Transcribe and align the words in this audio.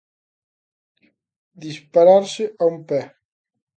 Dispararse 1.65 2.43
a 2.61 2.65
un 2.71 2.77
pé. 2.89 3.01